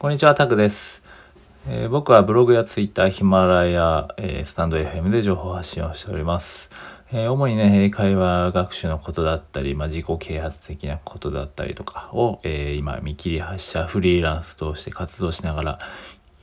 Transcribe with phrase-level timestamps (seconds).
[0.00, 1.02] こんにちは、タクです。
[1.66, 6.70] えー、僕はブログやツイッター、ヒマラヤ、えー、スタンド FM で情報発信をしております。
[7.10, 15.78] えー、主にね、英会話学習のことだったり、まあ、自己啓発的なことだったりとかを、え今、見切り発車、フリーランスとして活動しながら、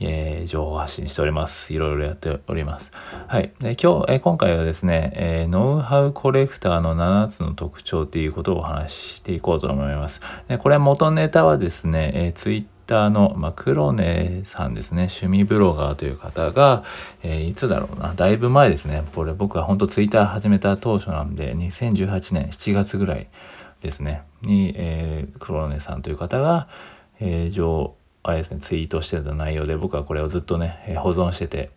[0.00, 1.72] えー、情報発信しております。
[1.72, 2.92] いろいろやっております。
[3.26, 3.54] はい。
[3.60, 10.20] で今日、えー、今回はですね、えー、ノウハウコレクターの7つの特徴っていうことをお話ししていこうと思います。
[10.46, 16.84] でこれ元ネタはですね、えー、ツイッターの、まあ、黒根さんですね、趣味ブロガーという方が、
[17.22, 23.26] えー、いつだろうな、だいぶ前ですね、これ僕は本当ツイッター始めた当初なんで、2018年7月ぐらい
[23.82, 26.68] ですね、に、えー、黒根さんという方が、
[27.20, 31.70] えー、上、あれですね、ツイートしてた内容で僕はこれをずっとね、え保存してて、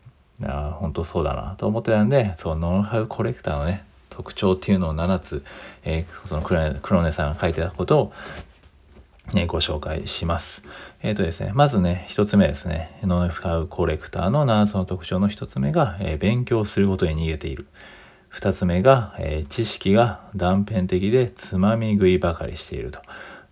[0.43, 5.43] あ本当そうだなと思ってたんで、そのノウハウコレクターのね、特徴っていうのを7つ、
[5.83, 8.13] えー、その黒根さんが書いてたことを、
[9.47, 10.61] ご紹介します。
[11.01, 17.67] えっ、ー、とですね、まずね、1つ目ですね、ノウハウコレクターの7つの特徴の1つ目が、えー、勉強することに逃げている。
[18.33, 23.01] 2つ目が、えー、知識が断片的でつまみ食いばかりしていると。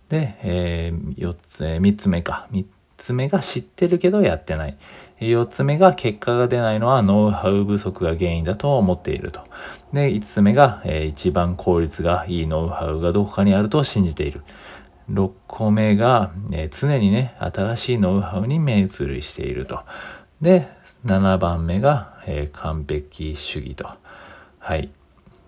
[0.08, 2.48] で、えー、つ、えー、3つ目か。
[2.52, 2.64] 3
[2.96, 4.76] つ目が知ってるけどやってない。
[5.20, 9.40] 4つ目が結果が出ないのはノウハウ不足が原因だと思っていると。
[9.92, 14.42] で、5つ目が、えー、一番効率がいいノウハウがどこかにあると信じている。
[15.10, 19.80] 6個目が、え、常にね、新しいノウハウに目移りしていると。
[20.40, 20.68] で、
[21.06, 23.88] 7番目が、えー、完璧主義と。
[24.58, 24.90] はい。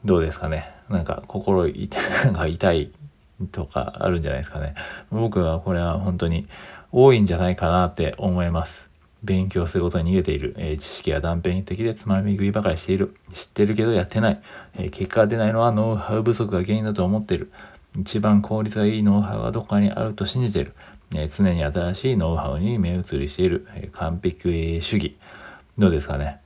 [0.05, 0.71] どうですかね？
[0.89, 2.91] なんか心 痛い
[3.53, 4.75] とかあるんじゃないですかね？
[5.11, 6.47] 僕はこれは本当に
[6.93, 8.91] 多いんじゃないかなって思います。
[9.23, 10.55] 勉強することに逃げている。
[10.57, 13.15] えー、知識は断片的でつまみ食いばかりしている。
[13.33, 14.41] 知ってるけどやってない。
[14.79, 17.53] えー、結果が出ないのはノウハウ不足が原因だと思っている。
[17.99, 20.75] 一番効率がいいノウハウはどこかにあると信じている。
[21.15, 23.67] えー、常に新しいノウハウに目移りしている。
[23.75, 25.17] え完璧主義。
[25.79, 26.41] どうですかね？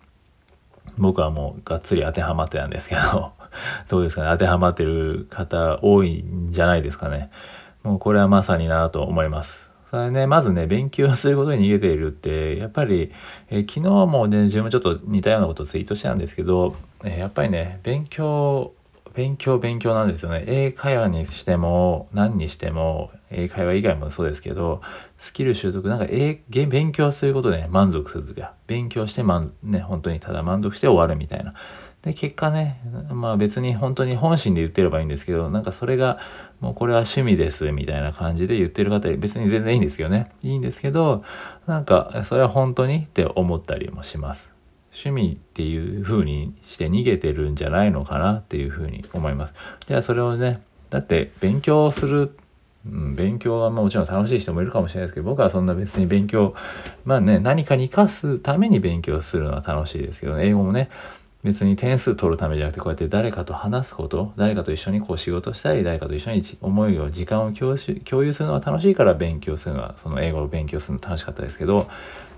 [0.97, 3.33] 僕はもうがっつり当てはまってたんですけど
[3.91, 4.29] どうですかね？
[4.31, 7.31] 当てはまってる方多いんじゃないですかね？
[7.83, 9.71] もうこれはまさになと思います。
[9.91, 13.13] それね、まずね、勉強することに逃げているって、やっぱり、
[13.51, 16.75] えー、昨日もね、自分ちょっと似たようなことをツイートしたんですけど、
[17.05, 18.73] えー、やっぱりね、勉強、
[19.15, 20.45] 勉強、勉強なんですよね。
[20.47, 24.83] 英会話にしても、何にしても、英会話以外もそうですけど、
[25.19, 31.55] スキル習得、なんか英、勉強することで、ね、満足するときは、勉強して満、ね、本当にただ満足して終わるみたいな。
[32.03, 32.81] で、結果ね、
[33.11, 36.19] まあ別に本当に本心で言ってればいいんですけど、なんかそれが、
[36.61, 40.31] もうこれは趣味ですみたいな感じで言ってる方、別に全然いいんですよね。
[40.43, 41.23] いいんですけど、
[41.67, 44.54] なんかそれは本当にって思ったりもします。
[44.95, 49.55] 趣味っていう風にして逃げてるんじゃないのかなっていう風に思います。
[49.87, 52.37] じゃあそれをね、だって勉強する
[52.87, 56.55] うん、勉強はもちろん楽しい人もいるかもしれないですけど僕はそんな別に勉強
[57.05, 60.91] まあね何かに生かすために勉強するのは楽しいですけど、ね、英語もね
[61.45, 71.87] 別に点数取るためじゃなくてこうやって誰かと話すこと誰かと一緒にこう仕事したり誰かと一緒に思いを時間を共有するのは楽しいから勉強するのはその英語を勉強するの楽しかったですけど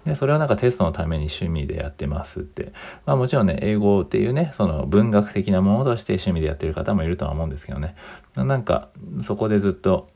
[0.05, 2.72] でそれはなんかテストのために趣味でやってますって。
[3.05, 7.94] まあもちろんね英語っていうねその文学的なものとして趣味でやってる方もいるとは思うんですけどね。
[8.37, 8.88] なんか
[9.21, 10.06] そこでずっと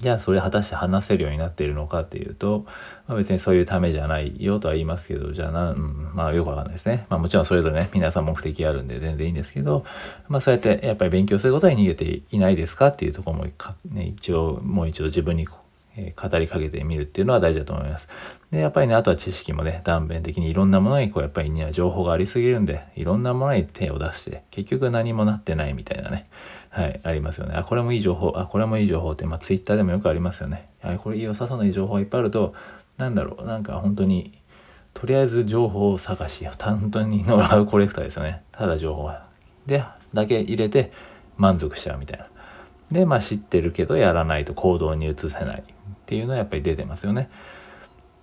[0.00, 2.64] じゃあそれ果たして話せるようになっているのかっていうと、
[3.06, 7.06] まあ、別にそういうためじゃないよとは言いますけど、じゃあな、うん、まあよくわかんないですね。
[7.08, 9.84] まあもちろんそれぞれね、皆さん目的あるんで全然いいんですけど、
[10.28, 13.46] まあそうやってやっぱり勉強することに逃げていないですかっていうとこも、
[13.90, 15.46] ね、一応、もう一度自分に
[15.96, 18.08] え語りかけてみるっていうのは大事だと思います。
[18.50, 26.24] で、やっぱりね、あとは知識もね、断片的にいろんなものに、こう、やっぱりには情報がありすぎるんで、いろんなものに手を出して、結局何もなってないみたいなね、
[26.70, 27.54] はい、ありますよね。
[27.56, 30.68] あ、これもいい情報、あ、これもいい情報って、まあ、ツイッターでもよくありますよね。
[30.82, 32.54] あ、これ良さそうないい情報がいっぱいあると、
[32.96, 34.38] なんだろう、なんか本当に、
[34.92, 38.40] とりあえず情報を探し、本当にノウハウコレクターですよね。
[38.52, 39.26] ただ情報は。
[39.66, 40.92] で、だけ入れて
[41.36, 42.26] 満足しちゃうみたいな。
[42.90, 45.64] で、まあ知ってるけどやらないと行動に移せないっ
[46.06, 47.30] ていうのはやっぱり出てますよね。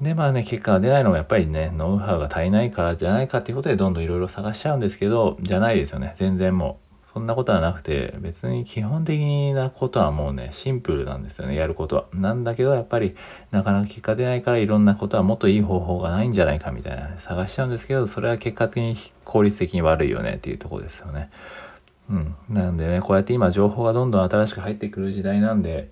[0.02, 12.06] でまあね結果が出ないのもやっぱりねノウハウが足りないからじゃないかっていうことでどんどんいろいろ探しちゃうんですけどじゃないですよね全然もうそんなことはなくて別に基本的なことはもうねシンプルなんですよねやることは。
[12.14, 13.16] なんだけどやっぱり
[13.52, 21.30] なかなか結果出ないからいろんなことはもっといい方法がないんじゃないかみたいな探しちゃうんですけどそれは結果的に効率的に悪いよねっていうとこですよね。
[22.12, 25.90] うん、なんでねこうやって今情報がどんどん新しく入ってくる時代なんで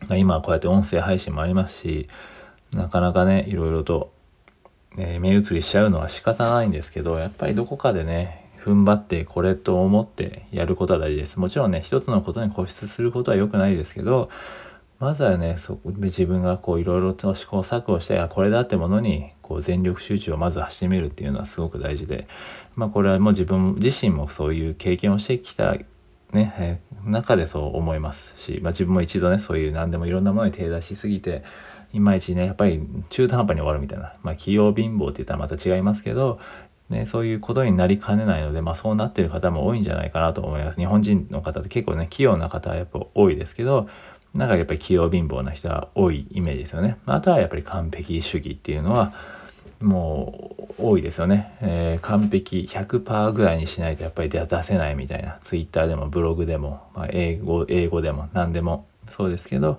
[0.00, 2.08] まあ、今はこうやって音声配信もありますし
[2.72, 4.12] なかなかねいろいろと、
[4.96, 11.38] ね、目移りしちゃうのは仕方ないんですけどやっぱりどこかでね踏ん張ってこれと思ってやることは大事です。
[11.38, 14.28] もちろんね一つのことに固執することは良くないですけど
[14.98, 22.26] まずはねそ自分がこういろいろと試行錯誤してこれだってものにこう全力集中をまずしてみるっていうのはすごく大事で、
[22.76, 25.76] まあ、これはもう自分自身もそういう経験をしてきた
[26.32, 31.44] ね、中でそう思いますし、まあ、自分も一度ねそういう何でもいろんなものに手出しすぎて
[31.92, 36.40] いまいちねやっぱり中途半端に終わるみたいな、まあ、器用貧乏って言ったらまた違いますけど
[36.90, 40.78] ね、そういうことになりかねないので、まあ、そうなってる方も多いんじゃないかなと思います。
[40.78, 43.88] 日本人の方って結構ね器用な方はやっぱ多いですけど
[44.36, 46.96] なんかやっぱり器用貧乏な人は多いイメージですよね。
[47.06, 49.12] あとはやっぱり完璧主義っていうのは
[49.80, 51.56] もう多いですよね。
[51.60, 55.38] えー、完璧100%ぐらいにしないとやっぱり出せないみたいな。
[55.40, 59.78] ツイッターでもブログでも、まあ、英語、英語でも何でもそうですけど、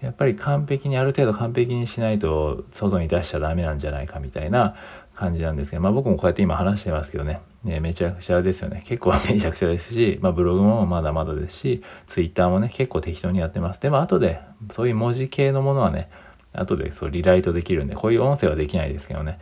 [0.00, 4.76] やっぱり完璧にある程度完璧にしないと外に出しちゃダメなんじゃないかみたいな
[5.16, 8.82] 感じなんですけど、まあ僕もこうやって今話してますけどね、ねめちゃくちゃですよね。
[8.84, 13.80] 結構 めちゃくちゃですし、まあブログもまだまだですし、ツイッターもね、結構適当にやってます。
[13.80, 14.40] でも後で、
[14.70, 16.08] そういう文字系のものはね、
[16.52, 19.38] 後でそうリライトできるんで、こういう音声はできないですけどね。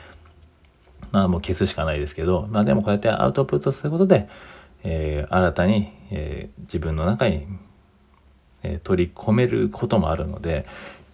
[1.10, 4.28] まあもう消すしかないですけど、まあでもこうやってアウトプットすることで、
[4.84, 7.46] えー、新たに、えー、自分の中に、
[8.62, 10.66] えー、取り込めることもあるので、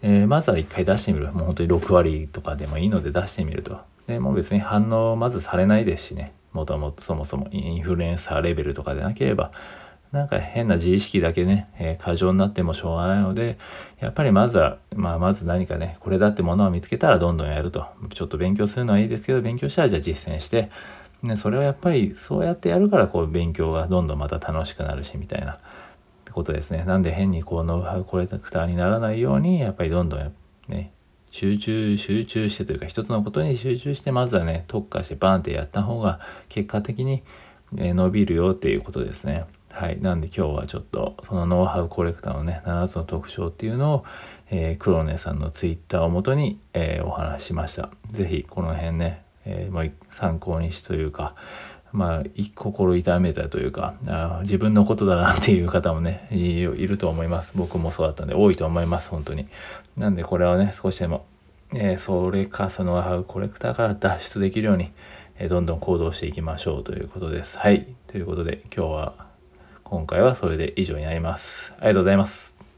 [0.03, 1.27] えまずは一回出してみる。
[1.33, 3.81] もう本当に6割とかでもいいので出してみると。
[4.11, 9.53] でもう別に反応まずされないですしねもともとそもそもインフルエンサーレベルとかでなければ
[10.13, 13.59] なんか変な自意識だけね、えー、過剰になってもしょうがないので、
[14.01, 17.87] やっぱりまずは、まあまず何かね、これだってものを見つけたらどんどんやると。
[18.13, 20.69] ちょっと勉強するのはいいですけど、勉強したらじゃあ実践して、
[21.23, 25.61] ね、それはやっぱりそうやってやるからこう勉強がどんどんまた楽しくなるしみたいな
[26.33, 26.83] ことですね。
[26.85, 30.33] なんで変にこうノウハウコレクターにならないように、やっぱりどんどん
[30.67, 30.91] ね、
[31.31, 37.23] 集中集中してというか一つのことに集中してまずはね特化してバンってやった方が結果的に
[37.73, 39.45] 伸びるよっていうことですね。
[39.73, 40.01] はい。
[40.01, 44.05] なんで今日はちょっとそのノウハウコレクターのね7つの特徴っていうのを、
[44.51, 47.91] えー、黒根さんのツイッターをもとに、えー、お話ししました。
[48.07, 51.37] 是非この辺ね、えー、参考にしというか
[51.93, 52.23] まあ、
[52.55, 57.53] 心痛めたというかあ自分のことだなっていう方もねいると思います。
[57.55, 59.47] 僕もそうだったんで多いと思います本当に。
[59.97, 61.25] なんでこれはね少しでも、
[61.75, 64.93] えー、それかそのコレクターから脱出できるように、
[65.39, 67.59] えー、どんどん行動していきましょうということです。
[67.59, 67.87] はい。
[68.07, 69.27] ということで今日は
[69.85, 71.73] 今回はそれで以上になります。
[71.79, 72.70] ありがとうございます。